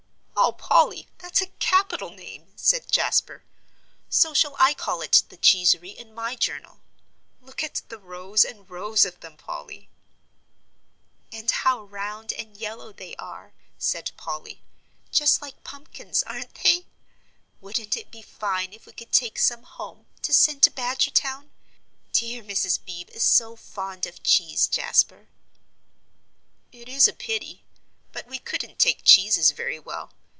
[0.43, 3.43] "Oh, Polly, that's a capital name," said Jasper.
[4.09, 6.81] "So shall I call it the 'Cheesery' in my journal.
[7.41, 9.91] Look at the rows and rows of them, Polly."
[11.31, 14.63] "And how round and yellow they are," said Polly;
[15.11, 16.87] "just like pumpkins, aren't they?
[17.61, 21.51] Wouldn't it be fine if we could take some home, to send to Badgertown?
[22.13, 22.83] Dear Mrs.
[22.83, 25.29] Beebe is so fond of cheese, Jasper."
[26.71, 27.63] "It is a pity;
[28.11, 30.13] but we couldn't take cheeses very well.